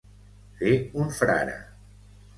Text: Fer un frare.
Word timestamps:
Fer 0.61 0.71
un 1.03 1.13
frare. 1.19 1.55